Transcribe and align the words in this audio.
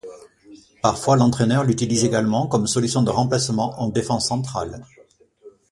Parfois 0.81 1.15
l'entraîneur 1.15 1.63
l'utilise 1.63 2.05
également 2.05 2.47
comme 2.47 2.65
solution 2.65 3.03
de 3.03 3.11
remplacement 3.11 3.79
en 3.79 3.89
défense 3.89 4.29
centrale. 4.29 4.83